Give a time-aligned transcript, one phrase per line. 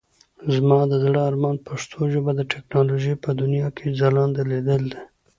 [0.53, 5.01] زما د زړه ارمان پښتو ژبه د ټکنالوژۍ په دنيا کې ځلانده ليدل دي.